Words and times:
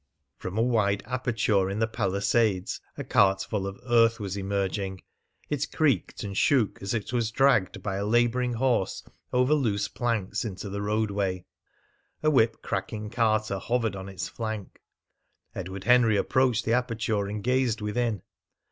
From 0.35 0.57
a 0.57 0.63
wide 0.63 1.03
aperture 1.05 1.69
in 1.69 1.77
the 1.77 1.85
palisades 1.85 2.81
a 2.97 3.03
cartful 3.03 3.67
of 3.67 3.79
earth 3.87 4.19
was 4.19 4.35
emerging; 4.35 5.01
it 5.47 5.67
creaked 5.71 6.23
and 6.23 6.35
shook 6.35 6.81
as 6.81 6.95
it 6.95 7.13
was 7.13 7.29
dragged 7.29 7.83
by 7.83 7.97
a 7.97 8.05
labouring 8.07 8.53
horse 8.53 9.03
over 9.31 9.53
loose 9.53 9.87
planks 9.87 10.43
into 10.43 10.71
the 10.71 10.81
roadway; 10.81 11.45
a 12.23 12.31
whip 12.31 12.63
cracking 12.63 13.11
carter 13.11 13.59
hovered 13.59 13.95
on 13.95 14.09
its 14.09 14.27
flank. 14.27 14.81
Edward 15.53 15.83
Henry 15.83 16.17
approached 16.17 16.65
the 16.65 16.73
aperture 16.73 17.27
and 17.27 17.43
gazed 17.43 17.79
within. 17.79 18.23